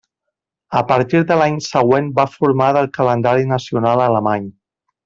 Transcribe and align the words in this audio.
A 0.79 0.81
partir 0.91 1.21
de 1.31 1.37
l'any 1.41 1.59
següent 1.67 2.09
va 2.17 2.27
formar 2.39 2.73
del 2.79 2.91
calendari 2.99 3.49
nacional 3.53 4.07
alemany. 4.11 4.53